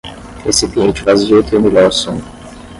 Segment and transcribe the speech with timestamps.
[0.43, 2.19] Recipiente vazio tem o melhor som.